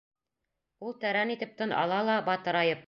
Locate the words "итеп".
1.37-1.55